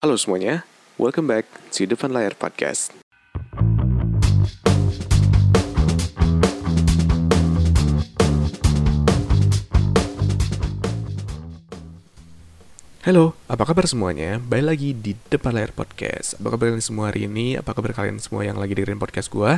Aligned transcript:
Halo 0.00 0.16
semuanya, 0.16 0.64
welcome 0.96 1.28
back 1.28 1.44
to 1.76 1.84
Depan 1.84 2.08
Layar 2.16 2.32
Podcast. 2.32 2.88
Halo, 13.04 13.36
apa 13.44 13.68
kabar 13.68 13.84
semuanya? 13.84 14.40
Balik 14.40 14.64
lagi 14.72 14.96
di 14.96 15.12
Depan 15.28 15.52
Layar 15.52 15.76
Podcast. 15.76 16.40
Apa 16.40 16.56
kabar 16.56 16.72
kalian 16.72 16.80
semua 16.80 17.12
hari 17.12 17.28
ini? 17.28 17.60
Apa 17.60 17.76
kabar 17.76 17.92
kalian 17.92 18.24
semua 18.24 18.48
yang 18.48 18.56
lagi 18.56 18.72
dengerin 18.72 18.96
podcast 18.96 19.28
gue? 19.28 19.52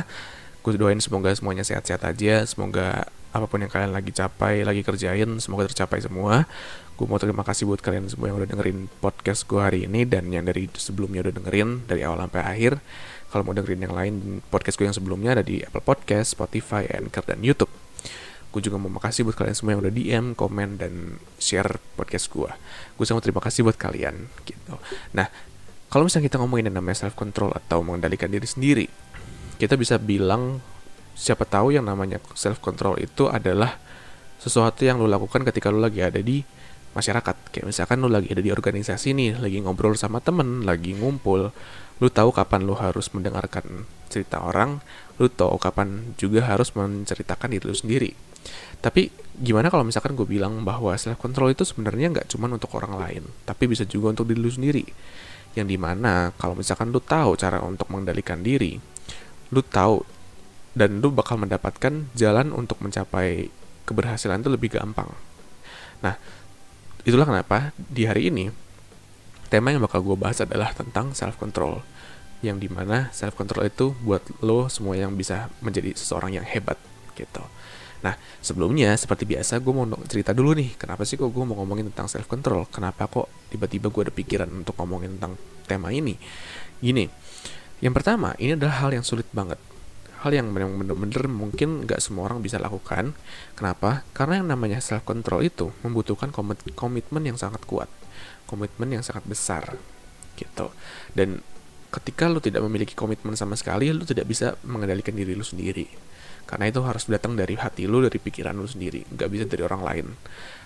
Gue 0.63 0.79
doain 0.79 0.97
semoga 1.03 1.27
semuanya 1.35 1.67
sehat-sehat 1.67 2.07
aja. 2.07 2.47
Semoga 2.47 3.11
apa 3.35 3.45
pun 3.51 3.59
yang 3.59 3.67
kalian 3.67 3.91
lagi 3.91 4.15
capai, 4.15 4.63
lagi 4.63 4.79
kerjain, 4.79 5.27
semoga 5.43 5.67
tercapai 5.67 5.99
semua. 5.99 6.47
Gue 6.95 7.03
mau 7.09 7.19
terima 7.19 7.43
kasih 7.43 7.67
buat 7.67 7.83
kalian 7.83 8.07
semua 8.07 8.31
yang 8.31 8.39
udah 8.39 8.47
dengerin 8.47 8.87
podcast 9.03 9.43
gue 9.43 9.59
hari 9.59 9.89
ini 9.89 10.07
dan 10.07 10.31
yang 10.31 10.47
dari 10.47 10.71
sebelumnya 10.71 11.25
udah 11.27 11.33
dengerin 11.35 11.83
dari 11.83 12.07
awal 12.07 12.23
sampai 12.23 12.41
akhir. 12.47 12.73
Kalau 13.27 13.43
mau 13.43 13.51
dengerin 13.51 13.81
yang 13.83 13.91
lain, 13.97 14.13
podcast 14.47 14.77
gue 14.77 14.85
yang 14.85 14.93
sebelumnya 14.93 15.35
ada 15.35 15.43
di 15.43 15.65
Apple 15.65 15.81
Podcast, 15.81 16.37
Spotify, 16.37 16.85
Anchor, 16.85 17.25
dan 17.25 17.41
YouTube. 17.41 17.73
Gue 18.53 18.61
juga 18.61 18.77
mau 18.77 18.93
makasih 18.93 19.25
buat 19.25 19.33
kalian 19.33 19.57
semua 19.57 19.73
yang 19.73 19.81
udah 19.81 19.89
DM, 19.89 20.25
komen, 20.37 20.77
dan 20.77 21.17
share 21.41 21.81
podcast 21.97 22.29
gue. 22.29 22.53
Gue 22.93 23.05
sangat 23.09 23.25
terima 23.25 23.41
kasih 23.41 23.65
buat 23.65 23.73
kalian 23.75 24.29
gitu. 24.45 24.77
Nah, 25.17 25.25
kalau 25.89 26.05
misalnya 26.05 26.29
kita 26.29 26.37
ngomongin 26.37 26.69
yang 26.69 26.77
namanya 26.77 27.09
self 27.09 27.17
control 27.17 27.49
atau 27.57 27.81
mengendalikan 27.81 28.29
diri 28.29 28.45
sendiri, 28.45 28.85
kita 29.63 29.79
bisa 29.79 29.95
bilang 29.95 30.59
siapa 31.15 31.47
tahu 31.47 31.71
yang 31.71 31.87
namanya 31.87 32.19
self 32.35 32.59
control 32.59 32.99
itu 32.99 33.31
adalah 33.31 33.79
sesuatu 34.43 34.83
yang 34.83 34.99
lo 34.99 35.07
lakukan 35.07 35.47
ketika 35.47 35.71
lo 35.71 35.79
lagi 35.79 36.03
ada 36.03 36.19
di 36.19 36.43
masyarakat. 36.91 37.35
Kayak 37.55 37.71
misalkan 37.71 38.03
lo 38.03 38.11
lagi 38.11 38.27
ada 38.27 38.43
di 38.43 38.51
organisasi 38.51 39.15
nih, 39.15 39.39
lagi 39.39 39.63
ngobrol 39.63 39.95
sama 39.95 40.19
temen, 40.19 40.67
lagi 40.67 40.91
ngumpul, 40.99 41.55
lo 42.03 42.07
tahu 42.11 42.35
kapan 42.35 42.67
lo 42.67 42.75
harus 42.75 43.07
mendengarkan 43.15 43.87
cerita 44.11 44.43
orang, 44.43 44.83
lo 45.15 45.31
tahu 45.31 45.55
kapan 45.55 46.11
juga 46.19 46.43
harus 46.43 46.75
menceritakan 46.75 47.55
diri 47.55 47.63
lo 47.63 47.71
sendiri. 47.71 48.11
Tapi 48.83 49.07
gimana 49.39 49.71
kalau 49.71 49.87
misalkan 49.87 50.11
gue 50.19 50.27
bilang 50.27 50.67
bahwa 50.67 50.91
self 50.99 51.15
control 51.23 51.55
itu 51.55 51.63
sebenarnya 51.63 52.11
nggak 52.11 52.27
cuma 52.35 52.51
untuk 52.51 52.75
orang 52.75 52.99
lain, 52.99 53.23
tapi 53.47 53.71
bisa 53.71 53.87
juga 53.87 54.11
untuk 54.11 54.27
diri 54.27 54.43
lo 54.43 54.51
sendiri. 54.51 54.83
Yang 55.55 55.67
di 55.71 55.77
mana 55.79 56.35
kalau 56.35 56.59
misalkan 56.59 56.91
lo 56.91 56.99
tahu 56.99 57.39
cara 57.39 57.63
untuk 57.63 57.87
mengendalikan 57.87 58.43
diri, 58.43 58.75
lo 59.53 59.61
tahu 59.61 60.01
dan 60.73 60.99
lo 60.99 61.13
bakal 61.13 61.37
mendapatkan 61.37 62.09
jalan 62.17 62.49
untuk 62.49 62.81
mencapai 62.81 63.53
keberhasilan 63.85 64.41
itu 64.41 64.49
lebih 64.49 64.73
gampang. 64.73 65.13
Nah, 66.01 66.17
itulah 67.05 67.29
kenapa 67.29 67.71
di 67.77 68.09
hari 68.09 68.33
ini 68.33 68.49
tema 69.53 69.69
yang 69.69 69.85
bakal 69.85 70.01
gue 70.01 70.17
bahas 70.17 70.41
adalah 70.41 70.73
tentang 70.73 71.13
self 71.13 71.37
control 71.37 71.85
yang 72.43 72.57
di 72.59 72.67
mana 72.67 73.13
self 73.15 73.37
control 73.37 73.69
itu 73.69 73.95
buat 74.03 74.25
lo 74.43 74.67
semua 74.67 74.97
yang 74.97 75.15
bisa 75.15 75.47
menjadi 75.63 75.95
seseorang 75.95 76.35
yang 76.41 76.45
hebat 76.47 76.75
gitu. 77.15 77.45
Nah, 78.03 78.19
sebelumnya 78.43 78.91
seperti 78.99 79.23
biasa 79.23 79.63
gue 79.63 79.71
mau 79.71 79.87
cerita 80.11 80.35
dulu 80.35 80.51
nih, 80.51 80.75
kenapa 80.75 81.07
sih 81.07 81.15
kok 81.15 81.31
gue 81.31 81.43
mau 81.47 81.55
ngomongin 81.55 81.87
tentang 81.87 82.11
self 82.11 82.27
control? 82.27 82.67
Kenapa 82.67 83.07
kok 83.07 83.31
tiba-tiba 83.47 83.87
gue 83.87 84.11
ada 84.11 84.13
pikiran 84.13 84.51
untuk 84.51 84.75
ngomongin 84.75 85.15
tentang 85.15 85.39
tema 85.63 85.87
ini? 85.95 86.19
Gini, 86.83 87.07
yang 87.83 87.91
pertama 87.91 88.31
ini 88.39 88.55
adalah 88.55 88.79
hal 88.79 88.95
yang 88.95 89.03
sulit 89.03 89.27
banget. 89.35 89.59
Hal 90.23 90.31
yang 90.31 90.55
bener-bener 90.55 91.27
mungkin 91.27 91.83
gak 91.83 91.99
semua 91.99 92.31
orang 92.31 92.39
bisa 92.39 92.55
lakukan. 92.55 93.11
Kenapa? 93.59 94.07
Karena 94.15 94.39
yang 94.39 94.47
namanya 94.55 94.79
self 94.79 95.03
control 95.03 95.43
itu 95.43 95.75
membutuhkan 95.83 96.31
komitmen 96.79 97.23
yang 97.27 97.35
sangat 97.35 97.67
kuat, 97.67 97.91
komitmen 98.47 98.87
yang 98.95 99.03
sangat 99.03 99.27
besar, 99.27 99.75
gitu. 100.39 100.71
Dan 101.11 101.43
ketika 101.91 102.31
lo 102.31 102.39
tidak 102.39 102.63
memiliki 102.63 102.95
komitmen 102.95 103.35
sama 103.35 103.59
sekali, 103.59 103.91
lo 103.91 104.07
tidak 104.07 104.31
bisa 104.31 104.55
mengendalikan 104.63 105.11
diri 105.11 105.35
lo 105.35 105.43
sendiri 105.43 106.13
karena 106.43 106.69
itu 106.69 106.83
harus 106.83 107.07
datang 107.07 107.39
dari 107.39 107.55
hati 107.55 107.87
lu, 107.87 108.03
dari 108.03 108.19
pikiran 108.19 108.55
lu 108.55 108.67
sendiri, 108.67 109.07
nggak 109.15 109.29
bisa 109.31 109.43
dari 109.47 109.63
orang 109.63 109.81
lain. 109.83 110.05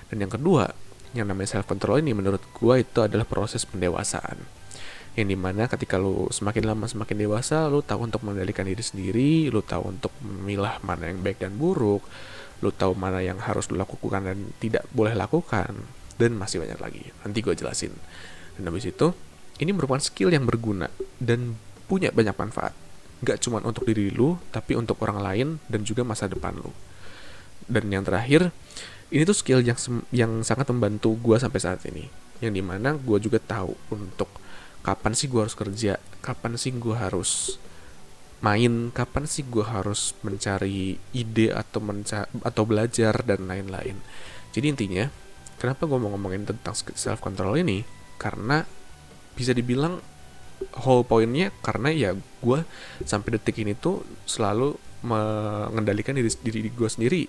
Dan 0.10 0.26
yang 0.26 0.32
kedua, 0.34 0.66
yang 1.14 1.30
namanya 1.30 1.58
self 1.58 1.70
control 1.70 2.02
ini 2.02 2.18
menurut 2.18 2.42
gua 2.58 2.82
itu 2.82 3.06
adalah 3.06 3.24
proses 3.30 3.64
pendewasaan. 3.64 4.42
Yang 5.18 5.28
di 5.34 5.38
mana 5.38 5.66
ketika 5.66 5.98
lu 5.98 6.30
semakin 6.30 6.64
lama 6.70 6.86
semakin 6.86 7.18
dewasa, 7.18 7.66
lu 7.68 7.82
tahu 7.82 8.06
untuk 8.06 8.22
mengendalikan 8.22 8.70
diri 8.70 8.86
sendiri, 8.86 9.50
lu 9.50 9.66
tahu 9.66 9.98
untuk 9.98 10.14
memilah 10.22 10.78
mana 10.86 11.10
yang 11.10 11.26
baik 11.26 11.42
dan 11.42 11.58
buruk, 11.58 12.06
lu 12.62 12.70
tahu 12.70 12.94
mana 12.94 13.26
yang 13.26 13.42
harus 13.42 13.66
lu 13.74 13.82
lakukan 13.82 14.22
dan 14.22 14.38
tidak 14.62 14.86
boleh 14.94 15.18
lakukan, 15.18 15.74
dan 16.22 16.32
masih 16.38 16.62
banyak 16.62 16.78
lagi. 16.78 17.04
Nanti 17.26 17.42
gue 17.42 17.58
jelasin. 17.58 17.98
Dan 18.54 18.70
habis 18.70 18.86
itu, 18.86 19.10
ini 19.58 19.74
merupakan 19.74 20.02
skill 20.02 20.30
yang 20.30 20.46
berguna 20.46 20.90
dan 21.18 21.58
punya 21.90 22.14
banyak 22.14 22.36
manfaat 22.38 22.74
gak 23.26 23.42
cuma 23.42 23.64
untuk 23.66 23.88
diri 23.90 24.14
lu 24.14 24.38
tapi 24.54 24.78
untuk 24.78 25.02
orang 25.02 25.18
lain 25.18 25.48
dan 25.66 25.82
juga 25.82 26.06
masa 26.06 26.30
depan 26.30 26.54
lu 26.54 26.70
dan 27.66 27.90
yang 27.90 28.06
terakhir 28.06 28.54
ini 29.10 29.24
tuh 29.26 29.34
skill 29.34 29.66
yang 29.66 29.80
yang 30.14 30.32
sangat 30.46 30.70
membantu 30.70 31.18
gue 31.18 31.38
sampai 31.40 31.58
saat 31.58 31.82
ini 31.90 32.06
yang 32.44 32.54
di 32.54 32.62
mana 32.62 32.94
gue 32.94 33.18
juga 33.18 33.42
tahu 33.42 33.74
untuk 33.90 34.30
kapan 34.88 35.12
sih 35.12 35.28
gue 35.28 35.44
harus 35.44 35.58
kerja? 35.60 36.00
Kapan 36.24 36.56
sih 36.56 36.72
gue 36.72 36.96
harus 36.96 37.60
main? 38.40 38.88
Kapan 38.96 39.28
sih 39.28 39.44
gue 39.44 39.68
harus 39.68 40.16
mencari 40.24 40.96
ide 41.12 41.52
atau 41.52 41.84
menca 41.84 42.32
atau 42.40 42.64
belajar 42.64 43.20
dan 43.28 43.52
lain-lain? 43.52 44.00
Jadi 44.56 44.66
intinya 44.72 45.12
kenapa 45.60 45.84
gue 45.84 46.00
mau 46.00 46.16
ngomongin 46.16 46.48
tentang 46.48 46.72
self 46.96 47.20
control 47.20 47.60
ini? 47.60 47.84
Karena 48.16 48.64
bisa 49.36 49.52
dibilang 49.52 50.00
whole 50.88 51.04
pointnya 51.04 51.52
karena 51.60 51.92
ya 51.92 52.12
gue 52.16 52.60
sampai 53.04 53.38
detik 53.38 53.60
ini 53.62 53.76
tuh 53.76 54.02
selalu 54.24 54.80
mengendalikan 55.04 56.16
diri 56.16 56.32
diri 56.32 56.72
gue 56.72 56.88
sendiri. 56.88 57.28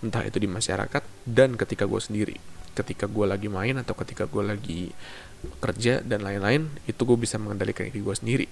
Entah 0.00 0.22
itu 0.22 0.38
di 0.38 0.46
masyarakat 0.46 1.02
dan 1.26 1.58
ketika 1.58 1.90
gue 1.90 1.98
sendiri. 1.98 2.36
Ketika 2.70 3.10
gue 3.10 3.26
lagi 3.26 3.50
main 3.50 3.82
atau 3.82 3.98
ketika 3.98 4.30
gue 4.30 4.46
lagi 4.46 4.94
kerja 5.60 6.04
dan 6.04 6.20
lain-lain 6.24 6.68
itu 6.84 7.00
gue 7.04 7.16
bisa 7.16 7.40
mengendalikan 7.40 7.88
diri 7.88 8.00
gue 8.00 8.16
sendiri. 8.16 8.48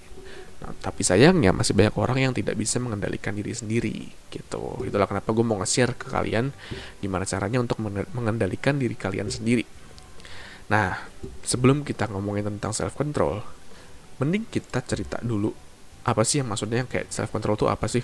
Nah, 0.59 0.75
tapi 0.75 1.07
sayangnya 1.07 1.55
masih 1.55 1.71
banyak 1.71 1.95
orang 1.95 2.17
yang 2.19 2.33
tidak 2.35 2.59
bisa 2.59 2.83
mengendalikan 2.83 3.31
diri 3.31 3.55
sendiri 3.55 4.11
gitu. 4.27 4.83
Itulah 4.83 5.07
kenapa 5.07 5.31
gue 5.31 5.45
mau 5.45 5.55
nge-share 5.63 5.95
ke 5.95 6.11
kalian 6.11 6.51
gimana 6.99 7.23
caranya 7.23 7.63
untuk 7.63 7.79
mengendalikan 8.11 8.75
diri 8.75 8.97
kalian 8.97 9.31
sendiri. 9.31 9.63
Nah 10.69 10.99
sebelum 11.47 11.87
kita 11.87 12.11
ngomongin 12.11 12.45
tentang 12.45 12.75
self 12.75 12.93
control 12.93 13.41
mending 14.19 14.45
kita 14.51 14.83
cerita 14.83 15.17
dulu 15.23 15.49
apa 16.03 16.21
sih 16.27 16.43
yang 16.43 16.51
maksudnya 16.51 16.83
kayak 16.85 17.07
self 17.09 17.31
control 17.31 17.55
itu 17.55 17.65
apa 17.71 17.87
sih? 17.87 18.03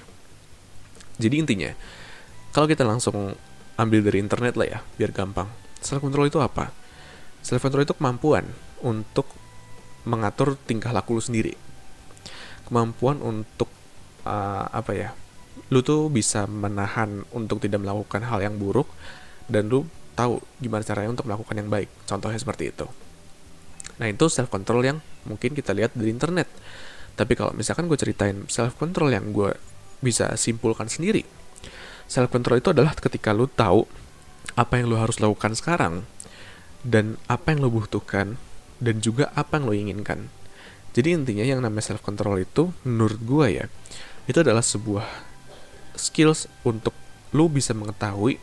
Jadi 1.19 1.35
intinya 1.35 1.71
kalau 2.55 2.71
kita 2.71 2.87
langsung 2.87 3.35
ambil 3.75 3.99
dari 3.99 4.23
internet 4.23 4.55
lah 4.55 4.67
ya 4.67 4.79
biar 4.95 5.11
gampang. 5.11 5.51
Self 5.83 5.99
control 5.99 6.31
itu 6.31 6.39
apa? 6.39 6.71
Self 7.43 7.59
control 7.59 7.83
itu 7.83 7.93
kemampuan 7.93 8.47
untuk 8.85 9.25
mengatur 10.05 10.53
tingkah 10.69 10.93
laku 10.93 11.17
lu 11.17 11.23
sendiri 11.23 11.53
kemampuan 12.69 13.17
untuk 13.25 13.67
uh, 14.23 14.69
apa 14.69 14.91
ya 14.93 15.09
lu 15.73 15.81
tuh 15.81 16.13
bisa 16.13 16.45
menahan 16.45 17.25
untuk 17.33 17.57
tidak 17.57 17.81
melakukan 17.81 18.21
hal 18.29 18.37
yang 18.45 18.55
buruk 18.61 18.85
dan 19.49 19.65
lu 19.65 19.89
tahu 20.13 20.37
gimana 20.61 20.85
caranya 20.85 21.17
untuk 21.17 21.25
melakukan 21.25 21.55
yang 21.57 21.69
baik 21.73 21.89
contohnya 22.05 22.37
seperti 22.37 22.69
itu 22.69 22.85
Nah 23.99 24.07
itu 24.11 24.27
self 24.27 24.51
control 24.51 24.83
yang 24.83 24.97
mungkin 25.27 25.55
kita 25.55 25.71
lihat 25.71 25.95
dari 25.95 26.11
internet. 26.11 26.47
Tapi 27.15 27.33
kalau 27.37 27.55
misalkan 27.55 27.87
gue 27.87 27.95
ceritain 27.95 28.43
self 28.51 28.75
control 28.75 29.11
yang 29.11 29.31
gue 29.31 29.55
bisa 30.03 30.35
simpulkan 30.35 30.91
sendiri. 30.91 31.23
Self 32.05 32.29
control 32.29 32.59
itu 32.59 32.75
adalah 32.75 32.93
ketika 32.93 33.31
lu 33.31 33.47
tahu 33.47 33.87
apa 34.59 34.79
yang 34.79 34.91
lu 34.91 34.97
harus 34.99 35.17
lakukan 35.17 35.55
sekarang 35.57 36.05
dan 36.85 37.17
apa 37.25 37.55
yang 37.55 37.65
lu 37.65 37.71
butuhkan 37.81 38.37
dan 38.79 38.99
juga 38.99 39.31
apa 39.35 39.59
yang 39.59 39.65
lu 39.69 39.75
inginkan. 39.75 40.27
Jadi 40.95 41.11
intinya 41.11 41.43
yang 41.43 41.59
namanya 41.59 41.91
self 41.91 42.01
control 42.03 42.39
itu 42.39 42.71
menurut 42.87 43.19
gue 43.19 43.47
ya 43.51 43.65
itu 44.25 44.37
adalah 44.41 44.63
sebuah 44.63 45.05
skills 45.95 46.47
untuk 46.63 46.95
lu 47.35 47.51
bisa 47.51 47.75
mengetahui 47.75 48.39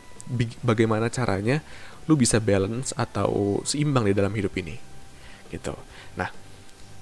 bagaimana 0.60 1.08
caranya 1.08 1.64
lu 2.06 2.14
bisa 2.14 2.38
balance 2.38 2.92
atau 2.92 3.60
seimbang 3.64 4.04
di 4.04 4.14
dalam 4.14 4.32
hidup 4.36 4.52
ini 4.60 4.76
gitu. 5.48 5.72
Nah 6.20 6.28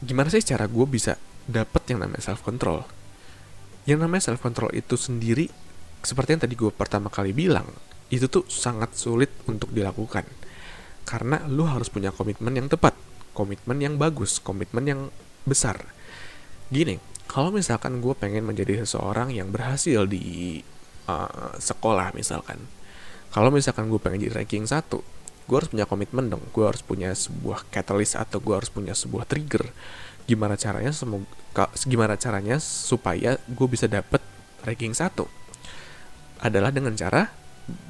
gimana 0.01 0.31
sih 0.31 0.43
cara 0.47 0.71
gue 0.71 0.87
bisa 0.87 1.19
dapet 1.51 1.83
yang 1.91 2.07
namanya 2.07 2.23
self 2.23 2.47
control 2.47 2.87
yang 3.91 3.99
namanya 3.99 4.31
self 4.31 4.39
control 4.39 4.71
itu 4.71 4.95
sendiri 4.95 5.51
seperti 6.01 6.39
yang 6.39 6.43
tadi 6.47 6.55
gue 6.57 6.71
pertama 6.73 7.11
kali 7.11 7.35
bilang 7.35 7.69
itu 8.11 8.27
tuh 8.27 8.45
sangat 8.51 8.99
sulit 8.99 9.31
untuk 9.47 9.71
dilakukan. 9.71 10.27
Karena 11.07 11.43
lu 11.47 11.67
harus 11.67 11.87
punya 11.91 12.11
komitmen 12.11 12.55
yang 12.55 12.67
tepat 12.67 12.95
komitmen 13.37 13.79
yang 13.81 13.95
bagus 13.97 14.39
komitmen 14.43 14.85
yang 14.87 15.01
besar. 15.47 15.83
Gini 16.71 16.99
kalau 17.31 17.55
misalkan 17.55 18.03
gue 18.03 18.15
pengen 18.19 18.47
menjadi 18.47 18.83
seseorang 18.83 19.31
yang 19.31 19.55
berhasil 19.55 20.07
di 20.07 20.59
uh, 21.07 21.55
sekolah 21.59 22.11
misalkan 22.15 22.59
kalau 23.31 23.55
misalkan 23.55 23.87
gue 23.87 24.01
pengen 24.03 24.27
jadi 24.27 24.43
ranking 24.43 24.67
satu 24.67 25.03
gue 25.51 25.59
harus 25.59 25.67
punya 25.67 25.83
komitmen 25.83 26.31
dong. 26.31 26.47
Gue 26.55 26.71
harus 26.71 26.79
punya 26.87 27.11
sebuah 27.11 27.67
catalyst 27.75 28.15
atau 28.15 28.39
gue 28.39 28.55
harus 28.55 28.71
punya 28.71 28.95
sebuah 28.95 29.27
trigger. 29.27 29.67
Gimana 30.31 30.55
caranya 30.55 30.95
semoga 30.95 31.67
gimana 31.83 32.15
caranya 32.15 32.63
supaya 32.63 33.35
gue 33.51 33.67
bisa 33.67 33.91
dapet 33.91 34.23
ranking 34.63 34.95
satu? 34.95 35.27
Adalah 36.39 36.71
dengan 36.71 36.95
cara 36.95 37.35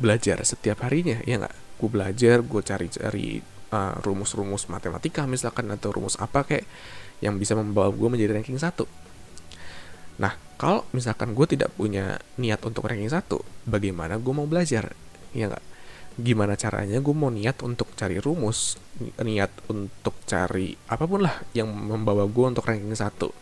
belajar 0.01 0.41
setiap 0.41 0.89
harinya 0.89 1.21
ya 1.29 1.37
nggak? 1.37 1.57
Gue 1.77 1.89
belajar 1.93 2.41
gue 2.41 2.63
cari-cari 2.65 3.45
uh, 3.71 3.95
rumus-rumus 4.03 4.67
matematika 4.71 5.25
misalkan 5.25 5.71
atau 5.71 5.95
rumus 5.95 6.19
apa 6.21 6.45
kayak 6.47 6.67
yang 7.21 7.37
bisa 7.37 7.55
membawa 7.57 7.89
gue 7.93 8.09
menjadi 8.09 8.37
ranking 8.37 8.59
satu. 8.59 8.85
Nah 10.21 10.37
kalau 10.61 10.85
misalkan 10.93 11.33
gue 11.33 11.47
tidak 11.49 11.73
punya 11.75 12.21
niat 12.37 12.61
untuk 12.67 12.85
ranking 12.87 13.09
satu 13.11 13.41
bagaimana 13.65 14.21
gue 14.21 14.33
mau 14.35 14.47
belajar? 14.47 14.93
Ya 15.33 15.49
nggak? 15.49 15.65
Gimana 16.21 16.59
caranya 16.59 16.99
gue 17.01 17.15
mau 17.15 17.33
niat 17.33 17.63
untuk 17.65 17.95
cari 17.97 18.21
rumus 18.21 18.77
niat 19.01 19.51
untuk 19.73 20.13
cari 20.29 20.77
apa 20.91 21.09
pun 21.09 21.25
lah 21.25 21.41
yang 21.57 21.71
membawa 21.71 22.29
gue 22.29 22.45
untuk 22.45 22.67
ranking 22.67 22.93
satu. 22.93 23.33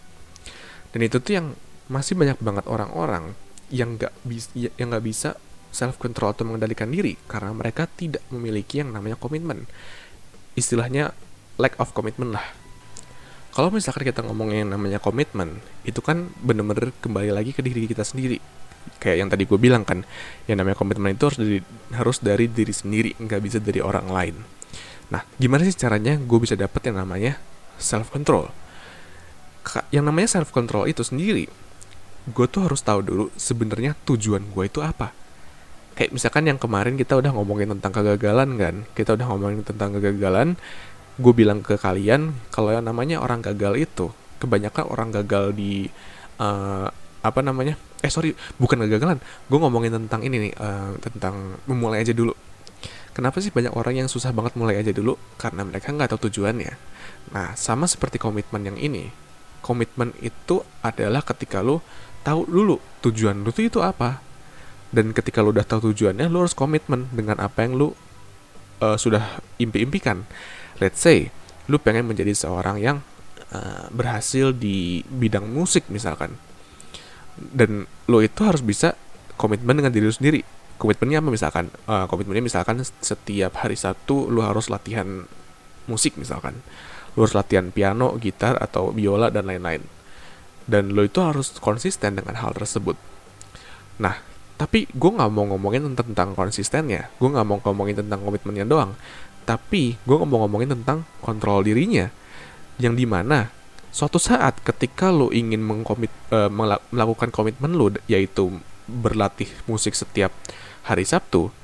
Dan 0.94 1.00
itu 1.04 1.18
tuh 1.20 1.32
yang 1.36 1.46
masih 1.88 2.14
banyak 2.14 2.38
banget 2.38 2.64
orang-orang 2.68 3.32
yang 3.68 3.96
nggak 3.96 4.12
bisa 4.24 4.48
yang 4.76 4.92
nggak 4.92 5.04
bisa 5.04 5.36
self 5.68 6.00
control 6.00 6.32
atau 6.32 6.48
mengendalikan 6.48 6.88
diri 6.88 7.16
karena 7.28 7.52
mereka 7.52 7.84
tidak 7.84 8.24
memiliki 8.32 8.80
yang 8.80 8.92
namanya 8.92 9.20
komitmen 9.20 9.68
istilahnya 10.58 11.14
lack 11.56 11.78
of 11.78 11.94
commitment 11.94 12.34
lah. 12.34 12.44
Kalau 13.54 13.74
misalkan 13.74 14.06
kita 14.06 14.22
ngomongin 14.22 14.70
namanya 14.70 15.02
komitmen 15.02 15.58
itu 15.82 15.98
kan 15.98 16.30
bener-bener 16.42 16.94
kembali 17.02 17.34
lagi 17.34 17.50
ke 17.50 17.62
diri 17.64 17.88
kita 17.90 18.06
sendiri. 18.06 18.38
Kayak 19.02 19.16
yang 19.24 19.28
tadi 19.30 19.46
gue 19.46 19.58
bilang 19.58 19.82
kan 19.82 20.06
yang 20.46 20.62
namanya 20.62 20.78
komitmen 20.78 21.14
itu 21.14 21.26
harus 21.26 21.38
dari 21.38 21.58
harus 21.94 22.16
dari 22.22 22.46
diri 22.46 22.74
sendiri 22.74 23.10
nggak 23.18 23.40
bisa 23.42 23.58
dari 23.58 23.82
orang 23.82 24.06
lain. 24.10 24.36
Nah 25.10 25.24
gimana 25.40 25.66
sih 25.66 25.74
caranya 25.74 26.18
gue 26.18 26.38
bisa 26.38 26.54
dapet 26.54 26.90
yang 26.90 27.02
namanya 27.02 27.40
self 27.78 28.10
control 28.10 28.50
yang 29.92 30.04
namanya 30.08 30.40
self 30.40 30.50
control 30.50 30.88
itu 30.88 31.04
sendiri 31.04 31.46
gue 32.28 32.46
tuh 32.50 32.68
harus 32.68 32.84
tahu 32.84 33.00
dulu 33.00 33.24
sebenarnya 33.36 33.96
tujuan 34.04 34.44
gue 34.52 34.64
itu 34.68 34.80
apa 34.84 35.14
kayak 35.98 36.14
misalkan 36.14 36.46
yang 36.46 36.62
kemarin 36.62 36.94
kita 36.94 37.18
udah 37.18 37.34
ngomongin 37.34 37.74
tentang 37.74 37.90
kegagalan 37.90 38.54
kan? 38.54 38.74
Kita 38.94 39.18
udah 39.18 39.26
ngomongin 39.34 39.66
tentang 39.66 39.98
kegagalan 39.98 40.54
gue 41.18 41.32
bilang 41.34 41.66
ke 41.66 41.74
kalian 41.74 42.30
kalau 42.54 42.70
yang 42.70 42.86
namanya 42.86 43.18
orang 43.18 43.42
gagal 43.42 43.74
itu 43.74 44.14
kebanyakan 44.38 44.86
orang 44.86 45.10
gagal 45.10 45.50
di 45.58 45.90
uh, 46.38 46.86
apa 47.26 47.40
namanya? 47.42 47.74
Eh 47.98 48.06
sorry 48.14 48.30
bukan 48.62 48.86
kegagalan. 48.86 49.18
Gue 49.50 49.58
ngomongin 49.58 49.90
tentang 49.90 50.22
ini 50.22 50.48
nih 50.48 50.52
uh, 50.54 50.94
tentang 51.02 51.58
memulai 51.66 52.06
aja 52.06 52.14
dulu. 52.14 52.30
Kenapa 53.10 53.42
sih 53.42 53.50
banyak 53.50 53.74
orang 53.74 54.06
yang 54.06 54.06
susah 54.06 54.30
banget 54.30 54.54
mulai 54.54 54.78
aja 54.78 54.94
dulu? 54.94 55.18
Karena 55.34 55.66
mereka 55.66 55.90
nggak 55.90 56.14
tahu 56.14 56.30
tujuannya. 56.30 56.78
Nah 57.34 57.58
sama 57.58 57.90
seperti 57.90 58.22
komitmen 58.22 58.62
yang 58.62 58.78
ini. 58.78 59.10
Komitmen 59.58 60.14
itu 60.22 60.62
adalah 60.86 61.26
ketika 61.26 61.58
lo 61.58 61.82
tahu 62.22 62.46
dulu 62.46 62.78
tujuan 63.02 63.42
lo 63.42 63.50
itu 63.50 63.82
apa 63.82 64.27
dan 64.88 65.12
ketika 65.12 65.44
lo 65.44 65.52
udah 65.52 65.68
tahu 65.68 65.92
tujuannya 65.92 66.32
lo 66.32 66.44
harus 66.44 66.56
komitmen 66.56 67.12
dengan 67.12 67.36
apa 67.44 67.64
yang 67.64 67.76
lo 67.76 67.92
uh, 68.80 68.96
sudah 68.96 69.40
impi-impikan. 69.60 70.24
Let's 70.80 71.04
say 71.04 71.28
lo 71.68 71.76
pengen 71.76 72.08
menjadi 72.08 72.32
seorang 72.32 72.80
yang 72.80 73.04
uh, 73.52 73.86
berhasil 73.92 74.56
di 74.56 75.04
bidang 75.04 75.44
musik 75.44 75.92
misalkan. 75.92 76.40
Dan 77.36 77.84
lo 78.08 78.18
itu 78.24 78.40
harus 78.42 78.64
bisa 78.64 78.96
komitmen 79.36 79.76
dengan 79.76 79.92
diri 79.92 80.08
lo 80.08 80.14
sendiri. 80.14 80.40
Komitmennya 80.80 81.20
apa 81.20 81.30
misalkan? 81.30 81.64
Uh, 81.84 82.08
komitmennya 82.08 82.48
misalkan 82.48 82.80
setiap 82.80 83.60
hari 83.60 83.76
satu 83.76 84.30
lo 84.32 84.40
harus 84.40 84.72
latihan 84.72 85.28
musik 85.84 86.16
misalkan. 86.16 86.64
Lo 87.12 87.28
harus 87.28 87.36
latihan 87.36 87.68
piano 87.68 88.16
gitar 88.16 88.56
atau 88.56 88.94
biola 88.94 89.28
dan 89.28 89.44
lain-lain. 89.44 89.84
Dan 90.64 90.96
lo 90.96 91.04
itu 91.04 91.20
harus 91.20 91.52
konsisten 91.60 92.16
dengan 92.16 92.40
hal 92.40 92.56
tersebut. 92.56 92.96
Nah 93.98 94.27
tapi 94.58 94.90
gue 94.90 95.10
nggak 95.14 95.30
mau 95.30 95.46
ngomongin 95.54 95.94
tentang 95.94 96.34
konsistennya. 96.34 97.06
Gue 97.22 97.30
nggak 97.30 97.46
mau 97.46 97.62
ngomongin 97.62 98.02
tentang 98.02 98.18
komitmennya 98.26 98.66
doang. 98.66 98.98
Tapi 99.46 99.94
gue 100.02 100.16
mau 100.26 100.42
ngomongin 100.44 100.74
tentang 100.74 101.06
kontrol 101.22 101.62
dirinya. 101.62 102.10
Yang 102.82 102.94
di 102.98 103.06
mana 103.06 103.54
suatu 103.94 104.18
saat 104.18 104.58
ketika 104.66 105.14
lo 105.14 105.30
ingin 105.30 105.62
mengkomit 105.62 106.10
uh, 106.34 106.50
melakukan 106.90 107.30
komitmen 107.30 107.78
lo 107.78 107.94
yaitu 108.10 108.58
berlatih 108.90 109.46
musik 109.70 109.94
setiap 109.94 110.34
hari 110.82 111.06
Sabtu, 111.06 111.54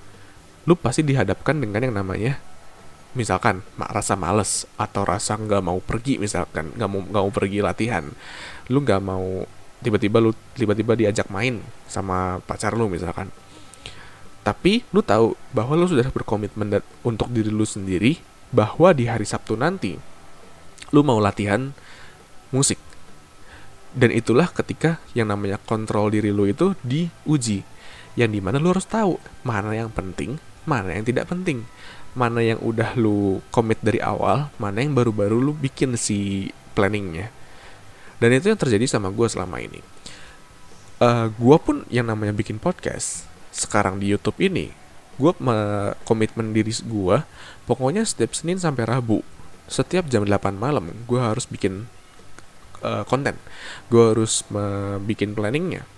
lo 0.62 0.74
pasti 0.78 1.02
dihadapkan 1.02 1.58
dengan 1.58 1.82
yang 1.82 1.98
namanya 1.98 2.38
misalkan 3.14 3.62
rasa 3.78 4.18
males 4.18 4.66
atau 4.74 5.06
rasa 5.06 5.38
nggak 5.38 5.62
mau 5.62 5.78
pergi 5.78 6.18
misalkan 6.18 6.74
nggak 6.74 6.88
mau 6.90 7.00
nggak 7.10 7.22
mau 7.26 7.32
pergi 7.34 7.58
latihan, 7.58 8.06
lu 8.70 8.82
nggak 8.86 9.02
mau 9.02 9.46
tiba-tiba 9.84 10.16
lu 10.24 10.32
tiba-tiba 10.56 10.96
diajak 10.96 11.28
main 11.28 11.60
sama 11.84 12.40
pacar 12.48 12.72
lu 12.72 12.88
misalkan. 12.88 13.28
Tapi 14.40 14.84
lu 14.92 15.04
tahu 15.04 15.36
bahwa 15.52 15.76
lu 15.76 15.84
sudah 15.84 16.08
berkomitmen 16.08 16.80
untuk 17.04 17.28
diri 17.28 17.52
lu 17.52 17.68
sendiri 17.68 18.20
bahwa 18.48 18.96
di 18.96 19.04
hari 19.04 19.28
Sabtu 19.28 19.56
nanti 19.56 19.96
lu 20.92 21.00
mau 21.04 21.20
latihan 21.20 21.72
musik. 22.48 22.80
Dan 23.94 24.10
itulah 24.10 24.50
ketika 24.50 24.98
yang 25.14 25.30
namanya 25.30 25.60
kontrol 25.62 26.10
diri 26.10 26.32
lu 26.32 26.48
itu 26.48 26.72
diuji. 26.82 27.62
Yang 28.14 28.30
di 28.30 28.40
mana 28.42 28.56
lu 28.58 28.70
harus 28.74 28.86
tahu 28.86 29.18
mana 29.46 29.74
yang 29.74 29.90
penting, 29.90 30.38
mana 30.64 30.96
yang 30.96 31.04
tidak 31.06 31.28
penting. 31.30 31.66
Mana 32.14 32.46
yang 32.46 32.62
udah 32.62 32.94
lu 32.94 33.42
komit 33.50 33.82
dari 33.82 33.98
awal, 33.98 34.50
mana 34.62 34.82
yang 34.82 34.94
baru-baru 34.94 35.50
lu 35.50 35.52
bikin 35.54 35.98
si 35.98 36.50
planningnya. 36.78 37.30
Dan 38.24 38.40
itu 38.40 38.48
yang 38.48 38.56
terjadi 38.56 38.88
sama 38.88 39.12
gue 39.12 39.28
selama 39.28 39.60
ini. 39.60 39.84
Uh, 40.96 41.04
eh, 41.04 41.26
gue 41.36 41.56
pun 41.60 41.84
yang 41.92 42.08
namanya 42.08 42.32
bikin 42.32 42.56
podcast 42.56 43.28
sekarang 43.52 44.00
di 44.00 44.08
YouTube 44.08 44.40
ini, 44.40 44.72
gue 45.20 45.32
komitmen 46.08 46.56
diri 46.56 46.72
gue, 46.72 47.16
pokoknya 47.68 48.08
setiap 48.08 48.32
Senin 48.32 48.56
sampai 48.56 48.88
Rabu, 48.88 49.20
setiap 49.68 50.08
jam 50.08 50.24
8 50.24 50.56
malam, 50.56 50.88
gue 51.04 51.20
harus 51.20 51.44
bikin 51.44 51.86
uh, 52.84 53.02
konten 53.08 53.34
gue 53.88 54.04
harus 54.12 54.44
bikin 55.08 55.32
planningnya 55.32 55.88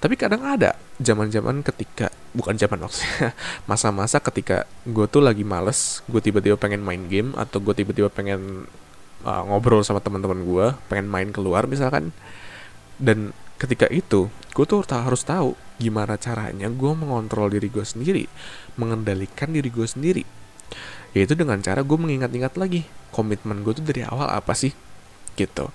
tapi 0.00 0.16
kadang 0.16 0.44
ada 0.44 0.76
zaman-zaman 1.00 1.60
ketika 1.64 2.12
bukan 2.32 2.56
zaman 2.56 2.88
maksudnya 2.88 3.36
masa-masa 3.70 4.20
ketika 4.20 4.64
gue 4.88 5.04
tuh 5.08 5.20
lagi 5.20 5.44
males 5.44 6.00
gue 6.08 6.20
tiba-tiba 6.20 6.56
pengen 6.56 6.80
main 6.80 7.04
game 7.06 7.36
atau 7.36 7.60
gue 7.60 7.76
tiba-tiba 7.76 8.08
pengen 8.08 8.64
uh, 9.24 9.42
ngobrol 9.46 9.80
sama 9.86 10.02
teman-teman 10.02 10.42
gue 10.44 10.66
pengen 10.90 11.08
main 11.08 11.30
keluar 11.30 11.64
misalkan. 11.70 12.10
Dan 12.96 13.32
ketika 13.56 13.88
itu 13.88 14.28
gue 14.52 14.64
tuh 14.64 14.84
harus 14.88 15.22
tahu 15.24 15.56
gimana 15.76 16.16
caranya 16.16 16.68
gue 16.72 16.92
mengontrol 16.96 17.52
diri 17.52 17.68
gue 17.68 17.84
sendiri 17.84 18.24
mengendalikan 18.76 19.52
diri 19.52 19.68
gue 19.72 19.86
sendiri. 19.88 20.24
Yaitu 21.16 21.32
dengan 21.32 21.60
cara 21.64 21.80
gue 21.80 21.96
mengingat-ingat 21.96 22.60
lagi 22.60 22.84
komitmen 23.14 23.64
gue 23.64 23.72
tuh 23.72 23.84
dari 23.84 24.04
awal 24.04 24.28
apa 24.28 24.52
sih? 24.52 24.76
Gitu. 25.36 25.72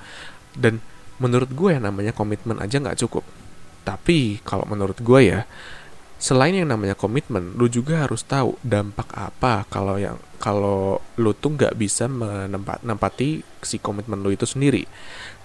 Dan 0.53 0.81
menurut 1.17 1.49
gue 1.53 1.69
yang 1.73 1.85
namanya 1.85 2.13
komitmen 2.13 2.61
aja 2.61 2.77
nggak 2.77 3.01
cukup. 3.05 3.25
Tapi 3.81 4.41
kalau 4.45 4.65
menurut 4.69 5.01
gue 5.01 5.19
ya 5.25 5.49
selain 6.21 6.53
yang 6.53 6.69
namanya 6.69 6.93
komitmen 6.93 7.57
lu 7.57 7.65
juga 7.65 8.05
harus 8.05 8.21
tahu 8.21 8.53
dampak 8.61 9.09
apa 9.17 9.65
kalau 9.73 9.97
yang 9.97 10.21
kalau 10.41 10.97
lu 11.21 11.37
tuh 11.37 11.53
nggak 11.53 11.77
bisa 11.77 12.09
menempat 12.09 12.81
nempati 12.81 13.45
si 13.61 13.77
komitmen 13.77 14.25
lu 14.25 14.33
itu 14.33 14.49
sendiri. 14.49 14.89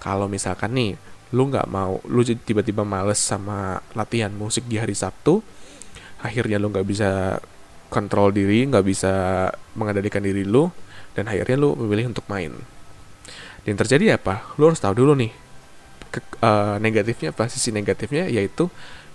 Kalau 0.01 0.25
misalkan 0.25 0.73
nih 0.73 0.97
lu 1.37 1.53
nggak 1.53 1.69
mau 1.69 2.01
lu 2.09 2.25
tiba-tiba 2.25 2.81
males 2.81 3.21
sama 3.21 3.77
latihan 3.93 4.33
musik 4.33 4.65
di 4.65 4.79
hari 4.79 4.95
Sabtu 4.95 5.43
akhirnya 6.23 6.57
lu 6.57 6.73
nggak 6.73 6.87
bisa 6.87 7.37
kontrol 7.93 8.33
diri 8.33 8.63
nggak 8.65 8.85
bisa 8.87 9.13
mengendalikan 9.77 10.23
diri 10.23 10.41
lu 10.47 10.71
dan 11.13 11.29
akhirnya 11.29 11.61
lu 11.61 11.77
memilih 11.77 12.09
untuk 12.09 12.25
main. 12.25 12.57
Yang 13.69 13.85
terjadi 13.85 14.17
apa? 14.17 14.49
Lu 14.57 14.71
harus 14.71 14.81
tahu 14.81 14.97
dulu 14.97 15.13
nih 15.13 15.31
ke, 16.09 16.19
uh, 16.41 16.81
negatifnya 16.81 17.35
apa 17.35 17.51
sisi 17.51 17.69
negatifnya 17.69 18.25
yaitu 18.31 18.71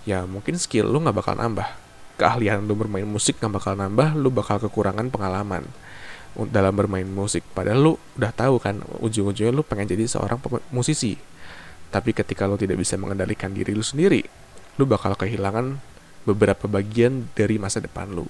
ya 0.07 0.23
mungkin 0.29 0.55
skill 0.55 0.87
lu 0.87 1.01
nggak 1.03 1.15
bakal 1.17 1.35
nambah 1.35 1.82
keahlian 2.19 2.65
lu 2.65 2.77
bermain 2.77 3.05
musik 3.05 3.41
nggak 3.41 3.53
bakal 3.59 3.73
nambah 3.77 4.15
lu 4.17 4.29
bakal 4.29 4.61
kekurangan 4.61 5.09
pengalaman 5.09 5.65
dalam 6.49 6.73
bermain 6.73 7.05
musik 7.05 7.45
padahal 7.53 7.79
lu 7.79 7.93
udah 8.17 8.33
tahu 8.33 8.57
kan 8.57 8.81
ujung-ujungnya 9.01 9.53
lu 9.53 9.61
pengen 9.61 9.93
jadi 9.93 10.09
seorang 10.09 10.41
musisi 10.73 11.17
tapi 11.93 12.09
ketika 12.13 12.49
lu 12.49 12.57
tidak 12.57 12.81
bisa 12.81 12.97
mengendalikan 12.97 13.53
diri 13.53 13.73
lu 13.77 13.85
sendiri 13.85 14.25
lu 14.81 14.89
bakal 14.89 15.13
kehilangan 15.13 15.77
beberapa 16.25 16.65
bagian 16.65 17.29
dari 17.37 17.61
masa 17.61 17.77
depan 17.81 18.09
lu 18.09 18.25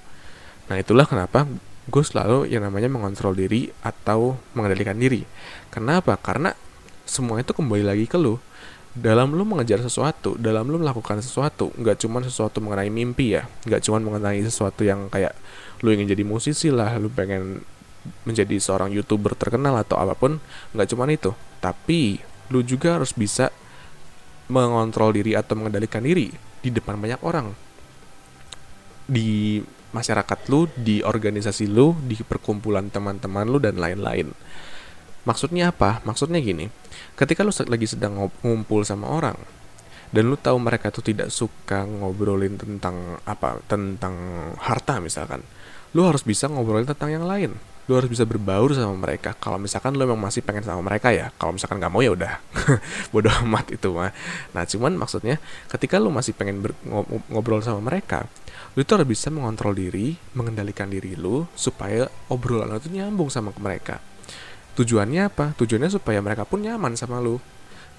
nah 0.68 0.76
itulah 0.76 1.08
kenapa 1.08 1.48
gue 1.88 2.04
selalu 2.04 2.48
yang 2.48 2.64
namanya 2.64 2.88
mengontrol 2.88 3.36
diri 3.36 3.68
atau 3.84 4.40
mengendalikan 4.56 4.96
diri. 4.96 5.28
Kenapa? 5.68 6.16
Karena 6.16 6.56
semua 7.04 7.44
itu 7.44 7.52
kembali 7.52 7.84
lagi 7.84 8.06
ke 8.08 8.16
lu. 8.16 8.40
Dalam 8.94 9.34
lu 9.34 9.42
mengejar 9.42 9.82
sesuatu, 9.82 10.38
dalam 10.38 10.70
lu 10.70 10.78
melakukan 10.78 11.18
sesuatu, 11.18 11.74
nggak 11.74 12.06
cuma 12.06 12.22
sesuatu 12.22 12.62
mengenai 12.62 12.94
mimpi 12.94 13.34
ya, 13.34 13.50
nggak 13.66 13.82
cuma 13.90 13.98
mengenai 13.98 14.46
sesuatu 14.46 14.86
yang 14.86 15.10
kayak 15.10 15.34
lu 15.82 15.90
ingin 15.90 16.14
jadi 16.14 16.22
musisi 16.22 16.70
lah, 16.70 17.02
lu 17.02 17.10
pengen 17.10 17.66
menjadi 18.28 18.54
seorang 18.62 18.94
youtuber 18.94 19.34
terkenal 19.34 19.74
atau 19.82 19.98
apa 19.98 20.14
pun, 20.14 20.38
nggak 20.78 20.88
cuma 20.94 21.10
itu, 21.10 21.34
tapi 21.58 22.22
lu 22.54 22.62
juga 22.62 23.02
harus 23.02 23.18
bisa 23.18 23.50
mengontrol 24.52 25.10
diri 25.16 25.34
atau 25.34 25.58
mengendalikan 25.58 26.06
diri 26.06 26.30
di 26.62 26.70
depan 26.70 27.00
banyak 27.00 27.22
orang, 27.26 27.50
di 29.10 29.58
masyarakat 29.94 30.40
lu, 30.54 30.70
di 30.78 31.02
organisasi 31.02 31.66
lu, 31.66 31.98
di 32.06 32.18
perkumpulan 32.22 32.94
teman-teman 32.94 33.46
lu 33.50 33.58
dan 33.58 33.82
lain-lain. 33.82 34.30
Maksudnya 35.24 35.72
apa? 35.72 36.04
Maksudnya 36.04 36.44
gini, 36.44 36.68
ketika 37.16 37.48
lu 37.48 37.56
lagi 37.56 37.88
sedang 37.88 38.28
ngumpul 38.44 38.84
sama 38.84 39.08
orang 39.08 39.40
dan 40.12 40.28
lu 40.28 40.36
tahu 40.36 40.60
mereka 40.60 40.92
tuh 40.92 41.02
tidak 41.02 41.32
suka 41.32 41.88
ngobrolin 41.88 42.60
tentang 42.60 43.18
apa, 43.24 43.64
tentang 43.66 44.14
harta 44.60 45.00
misalkan, 45.00 45.40
lu 45.96 46.04
harus 46.04 46.28
bisa 46.28 46.52
ngobrolin 46.52 46.84
tentang 46.84 47.10
yang 47.10 47.26
lain. 47.26 47.56
Lu 47.88 48.00
harus 48.00 48.08
bisa 48.08 48.24
berbaur 48.24 48.72
sama 48.72 48.96
mereka. 48.96 49.36
Kalau 49.36 49.60
misalkan 49.60 49.96
lu 49.96 50.08
memang 50.08 50.28
masih 50.28 50.40
pengen 50.40 50.64
sama 50.64 50.80
mereka 50.84 51.12
ya, 51.12 51.32
kalau 51.36 51.56
misalkan 51.56 51.84
nggak 51.84 51.92
mau 51.92 52.00
ya 52.04 52.16
udah, 52.16 52.34
bodoh 53.12 53.34
amat 53.44 53.76
itu 53.76 53.92
mah. 53.92 54.12
Nah 54.56 54.64
cuman 54.64 54.96
maksudnya, 54.96 55.36
ketika 55.72 56.00
lu 56.00 56.08
masih 56.12 56.32
pengen 56.36 56.64
ngobrol 57.28 57.60
sama 57.60 57.84
mereka, 57.84 58.28
lu 58.76 58.84
itu 58.84 58.92
harus 58.92 59.08
bisa 59.08 59.28
mengontrol 59.32 59.76
diri, 59.76 60.16
mengendalikan 60.36 60.88
diri 60.88 61.16
lu 61.16 61.44
supaya 61.56 62.08
obrolan 62.32 62.72
lu 62.72 62.80
itu 62.80 62.92
nyambung 62.92 63.28
sama 63.28 63.52
mereka 63.60 64.00
Tujuannya 64.74 65.30
apa? 65.30 65.54
Tujuannya 65.54 65.94
supaya 65.94 66.18
mereka 66.20 66.50
pun 66.50 66.66
nyaman 66.66 66.98
sama 66.98 67.22
lu. 67.22 67.38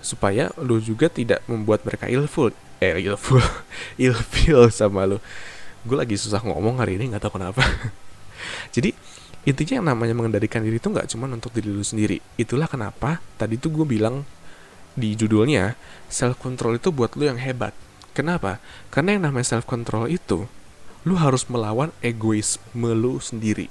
Supaya 0.03 0.51
lu 0.59 0.83
juga 0.83 1.07
tidak 1.07 1.41
membuat 1.47 1.87
mereka 1.87 2.11
ilful. 2.11 2.51
Eh, 2.83 2.99
ilful. 2.99 3.41
ilfil 4.11 4.69
sama 4.75 5.07
lu. 5.07 5.23
Gue 5.87 5.97
lagi 6.01 6.19
susah 6.19 6.43
ngomong 6.43 6.83
hari 6.83 6.99
ini, 6.99 7.15
nggak 7.15 7.23
tahu 7.23 7.39
kenapa. 7.39 7.63
Jadi, 8.75 8.91
intinya 9.47 9.75
yang 9.79 9.87
namanya 9.95 10.15
mengendalikan 10.17 10.65
diri 10.65 10.83
itu 10.83 10.91
nggak 10.91 11.13
cuma 11.15 11.31
untuk 11.31 11.55
diri 11.55 11.71
lu 11.71 11.85
sendiri. 11.85 12.19
Itulah 12.35 12.67
kenapa 12.67 13.23
tadi 13.39 13.55
tuh 13.61 13.71
gue 13.71 13.87
bilang 13.87 14.27
di 14.99 15.15
judulnya, 15.15 15.79
self 16.11 16.41
control 16.43 16.79
itu 16.81 16.91
buat 16.91 17.15
lu 17.15 17.31
yang 17.31 17.39
hebat. 17.39 17.77
Kenapa? 18.15 18.63
Karena 18.91 19.19
yang 19.19 19.31
namanya 19.31 19.59
self 19.59 19.67
control 19.67 20.07
itu, 20.07 20.47
lu 21.05 21.15
harus 21.21 21.47
melawan 21.47 21.93
egoisme 22.01 22.91
lu 22.97 23.21
sendiri. 23.21 23.69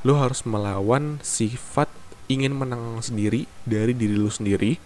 Lu 0.00 0.16
harus 0.16 0.48
melawan 0.48 1.20
sifat 1.20 1.92
ingin 2.30 2.54
menang 2.54 3.02
sendiri 3.02 3.50
dari 3.66 3.90
diri 3.90 4.14
lu 4.14 4.30
sendiri 4.30 4.78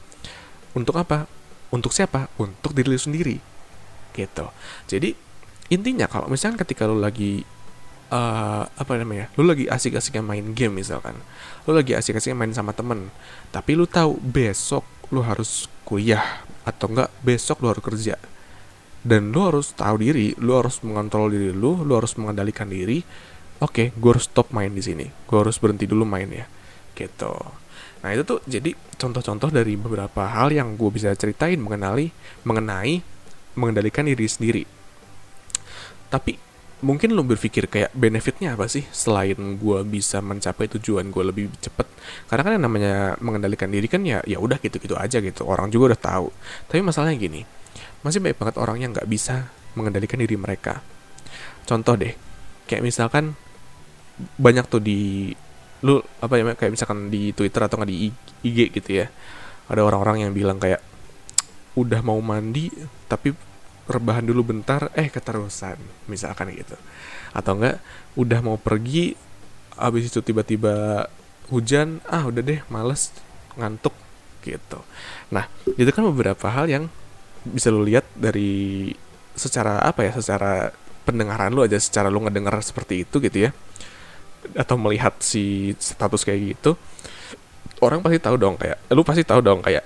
untuk 0.72 0.96
apa? 0.96 1.28
Untuk 1.68 1.92
siapa? 1.92 2.32
Untuk 2.40 2.72
diri 2.72 2.88
lu 2.88 2.98
sendiri. 2.98 3.36
Gitu. 4.16 4.46
Jadi 4.88 5.12
intinya 5.68 6.08
kalau 6.08 6.32
misalnya 6.32 6.64
ketika 6.64 6.88
lu 6.88 6.96
lagi 6.96 7.44
uh, 8.08 8.64
apa 8.64 8.92
namanya? 8.96 9.28
Lu 9.36 9.44
lagi 9.44 9.68
asik-asiknya 9.68 10.24
main 10.24 10.56
game 10.56 10.80
misalkan. 10.80 11.20
Lu 11.68 11.76
lagi 11.76 11.92
asik-asiknya 11.92 12.34
main 12.34 12.54
sama 12.56 12.72
temen. 12.72 13.12
Tapi 13.52 13.76
lu 13.76 13.84
tahu 13.84 14.16
besok 14.18 14.88
lu 15.12 15.20
harus 15.20 15.68
kuliah 15.84 16.42
atau 16.64 16.88
enggak 16.88 17.12
besok 17.20 17.60
lu 17.60 17.68
harus 17.68 17.84
kerja. 17.84 18.16
Dan 19.04 19.36
lu 19.36 19.44
harus 19.44 19.76
tahu 19.76 20.00
diri, 20.00 20.32
lu 20.40 20.56
harus 20.56 20.80
mengontrol 20.80 21.28
diri 21.28 21.52
lu, 21.52 21.84
lu 21.84 21.92
harus 21.92 22.16
mengendalikan 22.16 22.72
diri. 22.72 23.04
Oke, 23.60 23.92
okay, 23.92 24.00
gue 24.00 24.10
harus 24.16 24.24
stop 24.24 24.48
main 24.56 24.72
di 24.72 24.80
sini. 24.80 25.04
Gue 25.28 25.44
harus 25.44 25.60
berhenti 25.60 25.84
dulu 25.84 26.08
main 26.08 26.26
ya 26.32 26.48
gitu. 26.94 27.34
Nah 28.04 28.12
itu 28.12 28.22
tuh 28.24 28.38
jadi 28.44 28.76
contoh-contoh 29.00 29.48
dari 29.48 29.74
beberapa 29.80 30.28
hal 30.28 30.52
yang 30.52 30.76
gue 30.76 30.90
bisa 30.92 31.10
ceritain 31.16 31.56
mengenali 31.56 32.12
mengenai 32.44 33.00
mengendalikan 33.56 34.04
diri 34.04 34.26
sendiri. 34.28 34.62
Tapi 36.12 36.36
mungkin 36.84 37.16
lo 37.16 37.24
berpikir 37.24 37.64
kayak 37.64 37.96
benefitnya 37.96 38.52
apa 38.52 38.68
sih 38.68 38.84
selain 38.92 39.56
gue 39.56 39.78
bisa 39.88 40.20
mencapai 40.20 40.68
tujuan 40.76 41.08
gue 41.08 41.24
lebih 41.24 41.44
cepet? 41.58 41.88
Karena 42.28 42.42
kan 42.44 42.52
yang 42.60 42.64
namanya 42.68 42.94
mengendalikan 43.24 43.72
diri 43.72 43.88
kan 43.88 44.04
ya 44.04 44.20
ya 44.28 44.36
udah 44.36 44.60
gitu 44.60 44.76
gitu 44.76 44.94
aja 45.00 45.18
gitu. 45.24 45.48
Orang 45.48 45.72
juga 45.72 45.96
udah 45.96 46.00
tahu. 46.00 46.26
Tapi 46.68 46.80
masalahnya 46.84 47.16
gini 47.16 47.42
masih 48.04 48.20
banyak 48.20 48.36
banget 48.36 48.56
orang 48.60 48.76
yang 48.84 48.90
nggak 48.92 49.08
bisa 49.08 49.48
mengendalikan 49.72 50.20
diri 50.20 50.36
mereka. 50.36 50.84
Contoh 51.64 51.96
deh 51.96 52.12
kayak 52.68 52.84
misalkan 52.84 53.32
banyak 54.36 54.68
tuh 54.68 54.78
di 54.84 55.32
lu 55.84 56.00
apa 56.24 56.40
ya 56.40 56.56
kayak 56.56 56.72
misalkan 56.72 57.12
di 57.12 57.36
Twitter 57.36 57.60
atau 57.60 57.76
nggak 57.76 57.90
di 57.92 58.08
IG 58.40 58.58
gitu 58.72 58.90
ya 59.04 59.06
ada 59.68 59.80
orang-orang 59.84 60.24
yang 60.24 60.32
bilang 60.32 60.56
kayak 60.56 60.80
udah 61.76 62.00
mau 62.00 62.18
mandi 62.24 62.70
tapi 63.10 63.34
rebahan 63.84 64.24
dulu 64.24 64.54
bentar 64.54 64.88
eh 64.96 65.12
keterusan 65.12 65.76
misalkan 66.08 66.52
gitu. 66.56 66.76
Atau 67.36 67.60
enggak 67.60 67.84
udah 68.16 68.40
mau 68.40 68.56
pergi 68.56 69.12
habis 69.76 70.08
itu 70.08 70.22
tiba-tiba 70.24 71.06
hujan 71.52 72.00
ah 72.08 72.24
udah 72.24 72.40
deh 72.40 72.60
males 72.72 73.12
ngantuk 73.60 73.92
gitu. 74.40 74.80
Nah 75.28 75.50
itu 75.76 75.90
kan 75.92 76.04
beberapa 76.08 76.46
hal 76.48 76.70
yang 76.70 76.84
bisa 77.44 77.68
lu 77.68 77.84
lihat 77.84 78.08
dari 78.16 78.92
secara 79.36 79.82
apa 79.84 80.06
ya 80.08 80.12
secara 80.16 80.72
pendengaran 81.04 81.52
lu 81.52 81.60
aja 81.60 81.76
secara 81.76 82.08
lu 82.08 82.24
ngedengar 82.24 82.56
seperti 82.64 83.04
itu 83.04 83.20
gitu 83.20 83.50
ya 83.50 83.50
atau 84.52 84.76
melihat 84.76 85.16
si 85.24 85.72
status 85.80 86.22
kayak 86.22 86.54
gitu 86.54 86.76
orang 87.80 88.04
pasti 88.04 88.20
tahu 88.20 88.36
dong 88.36 88.60
kayak 88.60 88.78
lu 88.92 89.00
pasti 89.00 89.24
tahu 89.24 89.40
dong 89.40 89.64
kayak 89.64 89.84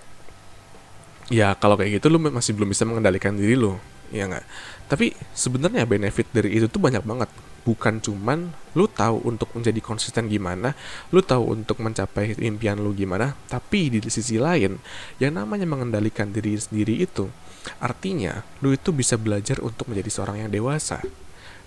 ya 1.31 1.55
kalau 1.55 1.79
kayak 1.79 2.03
gitu 2.03 2.11
lu 2.11 2.19
masih 2.19 2.57
belum 2.57 2.73
bisa 2.73 2.83
mengendalikan 2.89 3.37
diri 3.37 3.55
lu 3.55 3.79
ya 4.13 4.25
nggak? 4.29 4.47
Tapi 4.89 5.13
sebenarnya 5.37 5.85
benefit 5.85 6.33
dari 6.33 6.57
itu 6.57 6.67
tuh 6.69 6.81
banyak 6.81 7.05
banget. 7.05 7.29
Bukan 7.69 8.01
cuman 8.01 8.49
lu 8.73 8.89
tahu 8.89 9.29
untuk 9.29 9.53
menjadi 9.53 9.77
konsisten 9.85 10.25
gimana 10.25 10.73
lu 11.13 11.21
tahu 11.21 11.53
untuk 11.53 11.85
mencapai 11.85 12.33
impian 12.41 12.81
lu 12.81 12.97
gimana 12.97 13.37
tapi 13.45 13.93
di 13.93 14.01
sisi 14.09 14.41
lain 14.41 14.81
yang 15.21 15.37
namanya 15.37 15.69
mengendalikan 15.69 16.33
diri 16.33 16.57
sendiri 16.57 17.05
itu 17.05 17.29
artinya 17.77 18.41
lu 18.65 18.73
itu 18.73 18.89
bisa 18.95 19.21
belajar 19.21 19.61
untuk 19.61 19.93
menjadi 19.93 20.09
seorang 20.09 20.47
yang 20.47 20.51
dewasa 20.55 21.05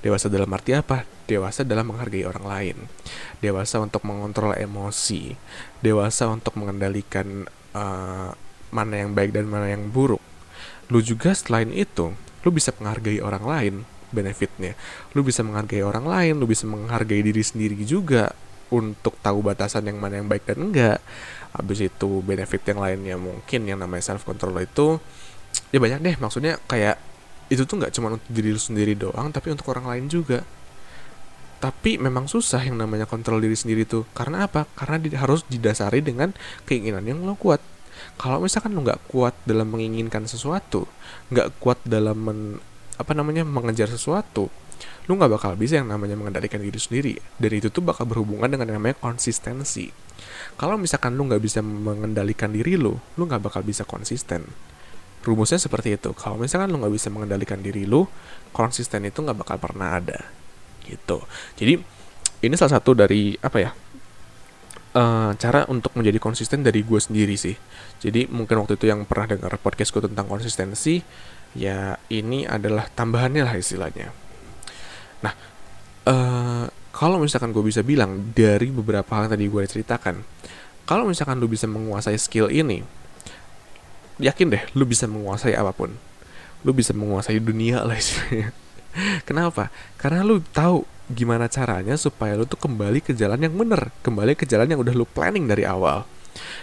Dewasa 0.02 0.28
dalam 0.28 0.50
arti 0.50 0.74
apa? 0.74 1.06
Dewasa 1.30 1.62
dalam 1.62 1.94
menghargai 1.94 2.26
orang 2.26 2.46
lain. 2.46 2.78
Dewasa 3.38 3.78
untuk 3.78 4.02
mengontrol 4.06 4.58
emosi. 4.58 5.38
Dewasa 5.82 6.26
untuk 6.30 6.58
mengendalikan 6.58 7.46
uh, 7.78 8.34
mana 8.74 8.94
yang 8.98 9.14
baik 9.14 9.34
dan 9.36 9.46
mana 9.46 9.70
yang 9.70 9.94
buruk. 9.94 10.22
Lu 10.90 11.00
juga 11.00 11.32
selain 11.38 11.72
itu, 11.72 12.12
lu 12.44 12.50
bisa 12.50 12.74
menghargai 12.76 13.22
orang 13.22 13.46
lain 13.46 13.76
benefitnya. 14.12 14.76
Lu 15.16 15.24
bisa 15.24 15.46
menghargai 15.46 15.86
orang 15.86 16.04
lain, 16.04 16.34
lu 16.42 16.50
bisa 16.50 16.68
menghargai 16.68 17.24
diri 17.24 17.44
sendiri 17.46 17.80
juga 17.86 18.34
untuk 18.72 19.20
tahu 19.20 19.44
batasan 19.44 19.88
yang 19.88 20.00
mana 20.00 20.20
yang 20.20 20.28
baik 20.28 20.48
dan 20.48 20.72
enggak. 20.72 21.00
Habis 21.52 21.92
itu 21.92 22.24
benefit 22.24 22.64
yang 22.68 22.80
lainnya 22.80 23.16
mungkin 23.20 23.68
yang 23.68 23.80
namanya 23.80 24.16
self 24.16 24.24
control 24.24 24.56
itu 24.64 25.00
ya 25.72 25.80
banyak 25.84 26.00
deh 26.00 26.16
maksudnya 26.20 26.60
kayak 26.68 26.96
itu 27.52 27.68
tuh 27.68 27.76
nggak 27.84 27.92
cuma 27.92 28.16
untuk 28.16 28.32
diri 28.32 28.56
lu 28.56 28.62
sendiri 28.62 28.96
doang 28.96 29.28
tapi 29.36 29.52
untuk 29.52 29.68
orang 29.76 29.92
lain 29.92 30.06
juga. 30.08 30.48
Tapi 31.62 32.00
memang 32.00 32.26
susah 32.26 32.64
yang 32.64 32.80
namanya 32.80 33.06
kontrol 33.06 33.38
diri 33.38 33.54
sendiri 33.54 33.86
tuh. 33.86 34.08
Karena 34.18 34.50
apa? 34.50 34.66
Karena 34.74 34.98
di, 34.98 35.14
harus 35.14 35.46
didasari 35.46 36.02
dengan 36.02 36.34
keinginan 36.66 37.06
yang 37.06 37.22
lo 37.22 37.36
kuat. 37.36 37.60
Kalau 38.16 38.42
misalkan 38.42 38.74
lo 38.74 38.82
nggak 38.82 39.12
kuat 39.12 39.36
dalam 39.46 39.70
menginginkan 39.70 40.26
sesuatu 40.26 40.90
nggak 41.30 41.62
kuat 41.62 41.78
dalam 41.86 42.18
men, 42.18 42.40
apa 42.98 43.12
namanya 43.14 43.46
mengejar 43.46 43.92
sesuatu 43.92 44.50
lu 45.06 45.18
nggak 45.18 45.34
bakal 45.38 45.54
bisa 45.54 45.78
yang 45.78 45.92
namanya 45.92 46.16
mengendalikan 46.16 46.64
diri 46.64 46.80
sendiri. 46.80 47.14
Dan 47.36 47.52
itu 47.52 47.68
tuh 47.68 47.84
bakal 47.84 48.08
berhubungan 48.08 48.48
dengan 48.48 48.72
yang 48.72 48.80
namanya 48.80 48.98
konsistensi. 48.98 49.92
Kalau 50.56 50.80
misalkan 50.80 51.14
lu 51.20 51.28
nggak 51.28 51.44
bisa 51.44 51.60
mengendalikan 51.60 52.50
diri 52.50 52.80
lu 52.80 52.96
lu 53.20 53.24
nggak 53.28 53.44
bakal 53.44 53.62
bisa 53.62 53.84
konsisten 53.84 54.48
rumusnya 55.22 55.62
seperti 55.62 55.98
itu. 55.98 56.12
Kalau 56.18 56.38
misalkan 56.42 56.74
lo 56.74 56.82
nggak 56.82 56.94
bisa 56.94 57.08
mengendalikan 57.14 57.62
diri 57.62 57.86
lo 57.86 58.10
konsisten 58.52 59.06
itu 59.06 59.22
nggak 59.22 59.38
bakal 59.46 59.58
pernah 59.62 59.98
ada. 59.98 60.20
Gitu. 60.82 61.18
Jadi 61.58 61.74
ini 62.42 62.54
salah 62.58 62.82
satu 62.82 62.98
dari 62.98 63.38
apa 63.38 63.58
ya 63.62 63.72
uh, 64.98 65.32
cara 65.38 65.70
untuk 65.70 65.94
menjadi 65.96 66.18
konsisten 66.18 66.66
dari 66.66 66.82
gue 66.82 67.00
sendiri 67.00 67.38
sih. 67.38 67.56
Jadi 68.02 68.28
mungkin 68.34 68.66
waktu 68.66 68.76
itu 68.76 68.90
yang 68.90 69.06
pernah 69.06 69.38
dengar 69.38 69.54
podcast 69.62 69.94
gue 69.94 70.04
tentang 70.10 70.26
konsistensi 70.26 71.00
ya 71.54 72.00
ini 72.10 72.48
adalah 72.48 72.88
tambahannya 72.90 73.44
lah 73.46 73.56
istilahnya. 73.56 74.10
Nah 75.22 75.34
uh, 76.10 76.66
kalau 76.92 77.18
misalkan 77.22 77.56
gue 77.56 77.64
bisa 77.64 77.86
bilang 77.86 78.34
dari 78.36 78.70
beberapa 78.74 79.08
hal 79.16 79.30
yang 79.30 79.34
tadi 79.38 79.46
gue 79.48 79.64
ceritakan 79.64 80.16
kalau 80.84 81.08
misalkan 81.08 81.40
lo 81.40 81.48
bisa 81.48 81.70
menguasai 81.70 82.20
skill 82.20 82.52
ini 82.52 82.84
yakin 84.18 84.48
deh 84.52 84.64
lu 84.76 84.84
bisa 84.84 85.06
menguasai 85.08 85.56
apa 85.56 85.72
pun. 85.72 85.94
Lu 86.66 86.72
bisa 86.76 86.92
menguasai 86.92 87.40
dunia 87.40 87.86
lah 87.86 87.96
istilahnya. 87.96 88.52
Kenapa? 89.28 89.72
Karena 89.96 90.26
lu 90.26 90.42
tahu 90.42 90.84
gimana 91.12 91.52
caranya 91.52 92.00
supaya 92.00 92.40
lu 92.40 92.48
tuh 92.48 92.60
kembali 92.60 93.04
ke 93.04 93.12
jalan 93.12 93.40
yang 93.44 93.52
bener 93.52 93.92
kembali 94.00 94.32
ke 94.40 94.48
jalan 94.48 94.72
yang 94.72 94.80
udah 94.80 94.96
lu 94.96 95.06
planning 95.08 95.48
dari 95.48 95.64
awal. 95.64 96.08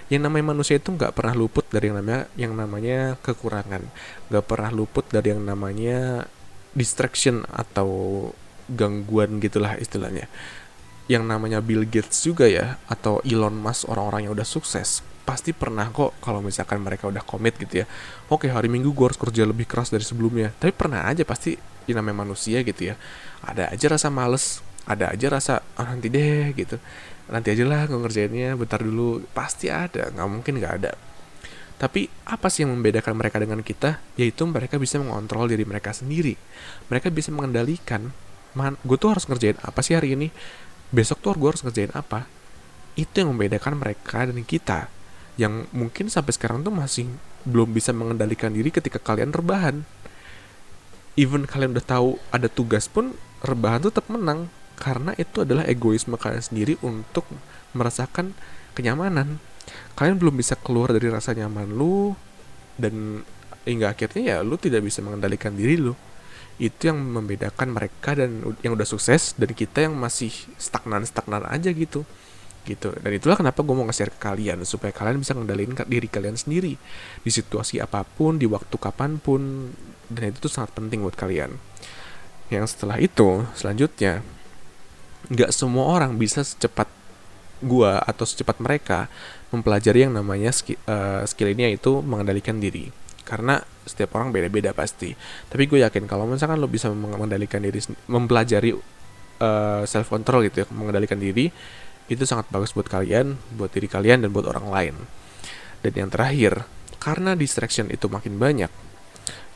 Yang 0.09 0.23
namanya 0.25 0.45
manusia 0.57 0.81
itu 0.81 0.88
nggak 0.88 1.12
pernah 1.12 1.37
luput 1.37 1.69
dari 1.69 1.93
yang 1.93 2.00
namanya 2.00 2.25
yang 2.37 2.52
namanya 2.57 2.99
kekurangan. 3.21 3.85
Nggak 4.33 4.45
pernah 4.49 4.71
luput 4.73 5.05
dari 5.12 5.37
yang 5.37 5.45
namanya 5.45 6.25
distraction 6.73 7.45
atau 7.49 8.31
gangguan 8.69 9.40
gitulah 9.40 9.81
istilahnya 9.81 10.28
yang 11.09 11.25
namanya 11.25 11.65
Bill 11.65 11.88
Gates 11.88 12.21
juga 12.23 12.45
ya 12.45 12.77
atau 12.87 13.25
Elon 13.25 13.57
Musk 13.57 13.88
orang-orang 13.88 14.29
yang 14.29 14.33
udah 14.37 14.45
sukses 14.45 15.00
pasti 15.25 15.53
pernah 15.53 15.88
kok 15.93 16.17
kalau 16.25 16.41
misalkan 16.41 16.81
mereka 16.81 17.09
udah 17.09 17.21
komit 17.21 17.57
gitu 17.61 17.85
ya 17.85 17.87
oke 18.33 18.49
hari 18.49 18.69
minggu 18.73 18.93
gue 18.93 19.05
harus 19.12 19.21
kerja 19.21 19.45
lebih 19.45 19.69
keras 19.69 19.93
dari 19.93 20.05
sebelumnya 20.05 20.53
tapi 20.57 20.73
pernah 20.73 21.05
aja 21.05 21.25
pasti 21.25 21.53
yang 21.85 22.00
namanya 22.00 22.25
manusia 22.29 22.65
gitu 22.65 22.93
ya 22.93 22.95
ada 23.45 23.69
aja 23.69 23.87
rasa 23.93 24.09
males 24.09 24.65
ada 24.88 25.12
aja 25.12 25.27
rasa 25.29 25.61
oh, 25.77 25.85
nanti 25.85 26.09
deh 26.09 26.53
gitu 26.57 26.81
nanti 27.29 27.53
aja 27.53 27.65
lah 27.69 27.85
gue 27.85 28.00
ngerjainnya 28.00 28.57
bentar 28.57 28.81
dulu 28.81 29.21
pasti 29.37 29.69
ada 29.69 30.09
nggak 30.09 30.29
mungkin 30.29 30.55
nggak 30.65 30.75
ada 30.81 30.93
tapi 31.79 32.11
apa 32.27 32.50
sih 32.50 32.67
yang 32.67 32.75
membedakan 32.75 33.15
mereka 33.15 33.38
dengan 33.38 33.62
kita? 33.62 34.03
Yaitu 34.19 34.43
mereka 34.50 34.83
bisa 34.83 34.99
mengontrol 34.99 35.47
diri 35.47 35.62
mereka 35.62 35.95
sendiri. 35.95 36.35
Mereka 36.91 37.15
bisa 37.15 37.31
mengendalikan, 37.31 38.11
man, 38.59 38.75
gue 38.83 38.99
tuh 38.99 39.15
harus 39.15 39.31
ngerjain 39.31 39.55
apa 39.62 39.79
sih 39.87 39.95
hari 39.95 40.19
ini? 40.19 40.35
Besok 40.95 41.21
tuh 41.21 41.37
gue 41.37 41.49
harus 41.49 41.62
ngerjain 41.64 41.92
apa? 41.92 42.25
Itu 42.99 43.23
yang 43.23 43.37
membedakan 43.37 43.78
mereka 43.78 44.26
dan 44.26 44.40
kita. 44.42 44.88
Yang 45.38 45.71
mungkin 45.71 46.11
sampai 46.11 46.33
sekarang 46.35 46.66
tuh 46.66 46.75
masih 46.75 47.07
belum 47.47 47.71
bisa 47.71 47.95
mengendalikan 47.95 48.50
diri 48.50 48.73
ketika 48.75 48.99
kalian 48.99 49.30
rebahan. 49.30 49.87
Even 51.18 51.47
kalian 51.47 51.75
udah 51.75 51.87
tahu 51.87 52.18
ada 52.30 52.47
tugas 52.47 52.87
pun, 52.87 53.14
rebahan 53.42 53.85
tuh 53.85 53.92
tetap 53.95 54.11
menang. 54.11 54.50
Karena 54.78 55.11
itu 55.18 55.42
adalah 55.42 55.66
egoisme 55.66 56.14
kalian 56.14 56.42
sendiri 56.42 56.75
untuk 56.83 57.26
merasakan 57.75 58.35
kenyamanan 58.78 59.42
kalian 59.99 60.16
belum 60.16 60.35
bisa 60.38 60.54
keluar 60.59 60.95
dari 60.95 61.09
rasa 61.11 61.35
nyaman 61.35 61.75
lu 61.75 62.14
dan 62.78 63.26
hingga 63.66 63.92
akhirnya 63.92 64.23
ya 64.23 64.37
lu 64.40 64.57
tidak 64.57 64.87
bisa 64.87 65.02
mengendalikan 65.04 65.52
diri 65.52 65.76
lu 65.76 65.92
itu 66.59 66.91
yang 66.91 66.99
membedakan 66.99 67.71
mereka 67.71 68.19
dan 68.19 68.43
yang 68.67 68.75
udah 68.75 68.87
sukses 68.87 69.38
dan 69.38 69.55
kita 69.55 69.87
yang 69.87 69.95
masih 69.95 70.35
stagnan 70.59 71.07
stagnan 71.07 71.47
aja 71.47 71.71
gitu. 71.71 72.03
Gitu. 72.67 72.93
Dan 73.00 73.11
itulah 73.15 73.38
kenapa 73.38 73.65
gue 73.65 73.73
mau 73.73 73.87
nge-share 73.88 74.12
ke 74.12 74.21
kalian 74.21 74.61
supaya 74.67 74.93
kalian 74.93 75.23
bisa 75.23 75.33
mengendalikan 75.33 75.88
diri 75.88 76.05
kalian 76.11 76.37
sendiri 76.37 76.77
di 77.25 77.31
situasi 77.31 77.81
apa 77.81 78.05
pun 78.05 78.37
di 78.37 78.45
waktu 78.45 78.75
kapan 78.77 79.17
pun. 79.23 79.73
Dan 80.11 80.35
itu 80.35 80.45
tuh 80.45 80.53
sangat 80.53 80.77
penting 80.77 81.00
buat 81.00 81.17
kalian. 81.17 81.57
Yang 82.53 82.77
setelah 82.77 82.99
itu 83.00 83.47
selanjutnya 83.57 84.21
nggak 85.29 85.53
semua 85.53 85.85
orang 85.95 86.17
bisa 86.17 86.41
secepat 86.43 86.88
gua 87.61 87.99
atau 88.03 88.25
secepat 88.25 88.62
mereka 88.62 89.11
mempelajari 89.50 90.07
yang 90.07 90.15
namanya 90.15 90.55
skill, 90.55 90.79
uh, 90.87 91.25
skill 91.27 91.53
ini 91.53 91.73
yaitu 91.73 92.00
mengendalikan 92.05 92.61
diri. 92.61 92.91
Karena 93.25 93.61
setiap 93.88 94.14
orang 94.21 94.30
beda-beda 94.30 94.76
pasti. 94.76 95.16
Tapi 95.49 95.64
gue 95.66 95.83
yakin 95.83 96.04
kalau 96.04 96.28
misalkan 96.28 96.61
lo 96.61 96.68
bisa 96.68 96.92
mengendalikan 96.92 97.64
diri 97.64 97.80
mempelajari 98.07 98.76
uh, 98.76 98.78
eh, 99.40 99.83
self 99.88 100.12
control 100.12 100.47
gitu 100.47 100.62
ya 100.62 100.66
mengendalikan 100.71 101.18
diri 101.18 101.50
itu 102.09 102.25
sangat 102.25 102.49
bagus 102.49 102.73
buat 102.73 102.88
kalian 102.88 103.37
buat 103.57 103.68
diri 103.68 103.88
kalian 103.88 104.25
dan 104.25 104.30
buat 104.30 104.47
orang 104.49 104.66
lain. 104.68 104.95
Dan 105.83 105.92
yang 106.07 106.11
terakhir 106.12 106.68
karena 107.00 107.33
distraction 107.35 107.88
itu 107.88 108.11
makin 108.11 108.37
banyak 108.37 108.71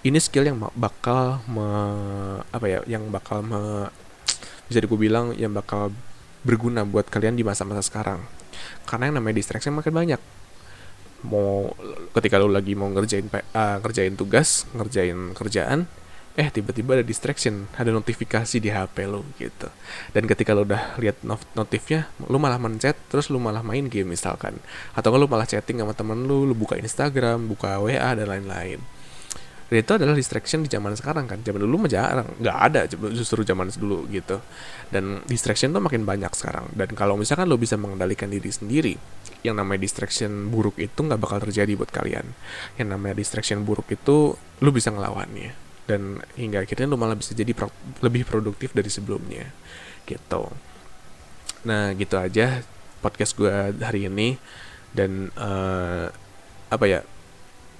ini 0.02 0.18
skill 0.18 0.50
yang 0.50 0.58
bakal 0.74 1.46
me, 1.46 1.66
apa 2.50 2.66
ya 2.66 2.82
yang 2.90 3.06
bakal 3.14 3.38
me, 3.42 3.86
bisa 4.66 4.82
gue 4.82 4.98
bilang 4.98 5.30
yang 5.38 5.54
bakal 5.54 5.94
berguna 6.42 6.82
buat 6.82 7.06
kalian 7.06 7.38
di 7.38 7.46
masa-masa 7.46 7.86
sekarang. 7.86 8.18
Karena 8.82 9.10
yang 9.10 9.22
namanya 9.22 9.38
distraksi 9.38 9.70
makin 9.70 9.94
banyak 9.94 10.20
mau 11.22 11.70
ketika 12.14 12.38
lo 12.38 12.50
lagi 12.50 12.74
mau 12.74 12.90
ngerjain 12.90 13.26
uh, 13.30 13.78
ngerjain 13.82 14.14
tugas 14.18 14.66
ngerjain 14.74 15.34
kerjaan 15.34 15.86
eh 16.32 16.48
tiba-tiba 16.48 16.96
ada 16.96 17.04
distraction 17.04 17.68
ada 17.76 17.92
notifikasi 17.92 18.56
di 18.56 18.72
HP 18.72 19.04
lo 19.04 19.20
gitu. 19.36 19.68
Dan 20.16 20.24
ketika 20.24 20.56
lo 20.56 20.64
udah 20.64 20.96
lihat 20.96 21.20
not 21.28 21.44
notifnya 21.52 22.08
lo 22.24 22.40
malah 22.40 22.56
mencet 22.56 22.96
terus 23.12 23.28
lo 23.28 23.36
malah 23.36 23.60
main 23.60 23.84
game 23.92 24.16
misalkan. 24.16 24.56
Atau 24.96 25.12
lo 25.12 25.28
malah 25.28 25.44
chatting 25.44 25.84
sama 25.84 25.92
temen 25.92 26.24
lo 26.24 26.48
lo 26.48 26.56
buka 26.56 26.80
Instagram 26.80 27.52
buka 27.52 27.76
WA 27.76 28.16
dan 28.16 28.26
lain-lain 28.32 28.80
dan 29.72 29.80
itu 29.80 29.92
adalah 29.96 30.12
distraction 30.12 30.60
di 30.60 30.68
zaman 30.68 30.92
sekarang 30.92 31.24
kan. 31.24 31.40
Zaman 31.40 31.64
dulu 31.64 31.88
mah 31.88 31.88
jarang. 31.88 32.28
Nggak 32.36 32.58
ada 32.60 32.80
justru 32.92 33.40
zaman 33.40 33.72
dulu 33.72 34.04
gitu. 34.12 34.36
Dan 34.92 35.24
distraction 35.24 35.72
tuh 35.72 35.80
makin 35.80 36.04
banyak 36.04 36.28
sekarang. 36.36 36.68
Dan 36.76 36.92
kalau 36.92 37.16
misalkan 37.16 37.48
lo 37.48 37.56
bisa 37.56 37.80
mengendalikan 37.80 38.28
diri 38.28 38.52
sendiri 38.52 39.00
yang 39.40 39.56
namanya 39.56 39.80
distraction 39.80 40.52
buruk 40.52 40.76
itu 40.76 41.00
nggak 41.00 41.16
bakal 41.16 41.40
terjadi 41.40 41.72
buat 41.72 41.88
kalian. 41.88 42.36
Yang 42.76 42.88
namanya 42.92 43.16
distraction 43.16 43.64
buruk 43.64 43.88
itu 43.88 44.36
lo 44.36 44.70
bisa 44.76 44.92
ngelawannya. 44.92 45.56
Dan 45.88 46.20
hingga 46.36 46.68
akhirnya 46.68 46.92
lo 46.92 47.00
malah 47.00 47.16
bisa 47.16 47.32
jadi 47.32 47.56
pro 47.56 47.72
lebih 48.04 48.28
produktif 48.28 48.76
dari 48.76 48.92
sebelumnya. 48.92 49.48
Gitu. 50.04 50.42
Nah 51.64 51.96
gitu 51.96 52.20
aja 52.20 52.60
podcast 53.00 53.32
gue 53.40 53.72
hari 53.80 54.04
ini. 54.04 54.36
Dan 54.92 55.32
uh, 55.32 56.12
apa 56.68 56.84
ya 56.84 57.00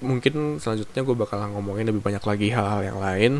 mungkin 0.02 0.58
selanjutnya 0.58 1.00
gue 1.06 1.16
bakal 1.16 1.38
ngomongin 1.54 1.88
lebih 1.88 2.02
banyak 2.02 2.22
lagi 2.22 2.48
hal-hal 2.50 2.82
yang 2.82 2.98
lain. 2.98 3.32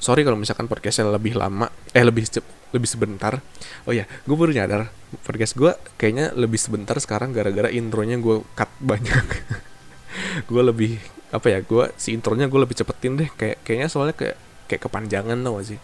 Sorry 0.00 0.26
kalau 0.26 0.36
misalkan 0.36 0.66
podcastnya 0.68 1.08
lebih 1.08 1.38
lama 1.38 1.70
eh 1.94 2.04
lebih 2.04 2.26
lebih 2.74 2.88
sebentar. 2.88 3.38
Oh 3.86 3.94
ya 3.94 4.04
gue 4.04 4.36
baru 4.36 4.50
nyadar 4.50 4.90
podcast 5.22 5.54
gue 5.54 5.72
kayaknya 6.00 6.34
lebih 6.34 6.58
sebentar 6.58 6.98
sekarang 6.98 7.30
gara-gara 7.30 7.70
intronya 7.70 8.18
gue 8.18 8.42
cut 8.56 8.70
banyak. 8.82 9.26
Gue 10.50 10.62
lebih 10.62 10.98
apa 11.34 11.50
ya 11.50 11.58
gue 11.58 11.90
si 11.98 12.14
intronya 12.14 12.46
gue 12.46 12.58
lebih 12.58 12.78
cepetin 12.78 13.18
deh. 13.18 13.30
Kayak 13.34 13.66
kayaknya 13.66 13.88
soalnya 13.90 14.14
kayak 14.14 14.36
kayak 14.70 14.82
kepanjangan 14.86 15.38
tau 15.42 15.58
gak 15.58 15.66
sih? 15.74 15.78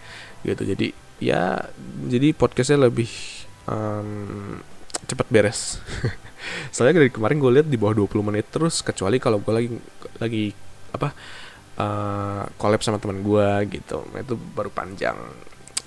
Gitu 0.47 0.63
jadi 0.75 0.87
ya 1.19 1.67
jadi 2.07 2.31
podcastnya 2.35 2.87
lebih 2.87 3.11
um, 3.67 4.59
cepet 5.11 5.27
beres. 5.27 5.83
Soalnya 6.75 7.03
dari 7.03 7.11
kemarin 7.11 7.43
gue 7.43 7.51
lihat 7.61 7.69
di 7.69 7.77
bawah 7.77 8.07
20 8.07 8.29
menit 8.31 8.47
terus 8.49 8.81
kecuali 8.81 9.19
kalau 9.19 9.43
gue 9.43 9.53
lagi 9.53 9.69
lagi 10.23 10.45
apa 10.95 11.09
uh, 11.77 12.43
collab 12.55 12.81
sama 12.81 13.03
teman 13.03 13.21
gue 13.21 13.49
gitu. 13.75 14.07
Itu 14.15 14.35
baru 14.39 14.71
panjang. 14.71 15.19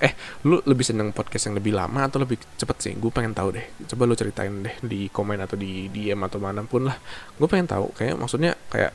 Eh 0.04 0.12
lu 0.44 0.60
lebih 0.68 0.84
seneng 0.84 1.16
podcast 1.16 1.48
yang 1.48 1.56
lebih 1.56 1.72
lama 1.72 2.06
atau 2.06 2.20
lebih 2.20 2.36
cepet 2.60 2.78
sih? 2.84 2.94
Gue 3.00 3.10
pengen 3.10 3.32
tahu 3.32 3.56
deh. 3.56 3.66
Coba 3.88 4.04
lu 4.04 4.16
ceritain 4.20 4.52
deh 4.52 4.76
di 4.84 5.08
komen 5.08 5.40
atau 5.40 5.56
di 5.56 5.88
DM 5.88 6.20
atau 6.28 6.44
mana 6.44 6.66
pun 6.68 6.90
lah. 6.92 6.98
Gue 7.40 7.48
pengen 7.48 7.72
tahu 7.72 7.96
kayak 7.96 8.20
maksudnya 8.20 8.60
kayak 8.68 8.92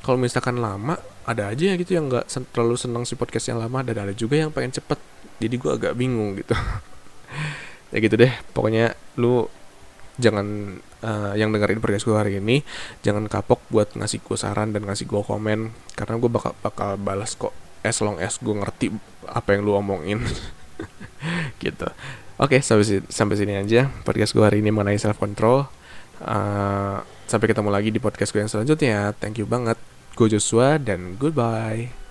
kalau 0.00 0.16
misalkan 0.22 0.62
lama 0.62 0.94
ada 1.26 1.50
aja 1.50 1.74
ya 1.74 1.74
gitu 1.74 1.98
yang 1.98 2.06
nggak 2.06 2.30
terlalu 2.54 2.78
seneng 2.78 3.02
si 3.04 3.18
podcast 3.18 3.52
yang 3.52 3.60
lama. 3.60 3.84
Dan 3.84 4.08
ada 4.08 4.14
juga 4.16 4.40
yang 4.40 4.50
pengen 4.54 4.72
cepet. 4.72 4.98
Jadi 5.36 5.54
gue 5.60 5.70
agak 5.70 5.92
bingung 5.94 6.38
gitu. 6.38 6.56
Ya 7.94 8.02
gitu 8.02 8.18
deh. 8.18 8.34
Pokoknya 8.50 8.98
lu 9.14 9.46
jangan 10.16 10.78
uh, 11.04 11.32
yang 11.36 11.52
dengerin 11.52 11.80
podcast 11.80 12.08
gue 12.08 12.16
hari 12.16 12.32
ini 12.40 12.64
jangan 13.04 13.28
kapok 13.28 13.60
buat 13.68 13.92
ngasih 13.92 14.24
gue 14.24 14.36
saran 14.36 14.72
dan 14.72 14.84
ngasih 14.88 15.06
gue 15.08 15.22
komen. 15.22 15.72
Karena 15.96 16.14
gue 16.16 16.30
bakal 16.30 16.52
bakal 16.60 16.96
balas 17.00 17.36
kok 17.36 17.52
as 17.86 17.98
long 18.02 18.18
as 18.18 18.40
gue 18.40 18.54
ngerti 18.54 18.92
apa 19.28 19.48
yang 19.56 19.62
lu 19.64 19.76
omongin. 19.76 20.20
Gitu. 21.62 21.88
Oke 22.36 22.60
okay, 22.60 22.60
sampai 22.60 23.00
sampai 23.08 23.36
sini 23.40 23.56
aja 23.56 23.88
podcast 24.04 24.36
gue 24.36 24.44
hari 24.44 24.60
ini 24.60 24.68
mengenai 24.68 25.00
self 25.00 25.16
control 25.16 25.64
uh, 26.20 27.00
sampai 27.24 27.46
ketemu 27.48 27.72
lagi 27.72 27.88
di 27.88 28.00
podcast 28.00 28.32
gue 28.32 28.44
yang 28.44 28.52
selanjutnya. 28.52 29.16
Thank 29.16 29.40
you 29.40 29.48
banget. 29.48 29.80
Gue 30.16 30.28
Joshua 30.32 30.76
dan 30.76 31.16
goodbye 31.16 32.05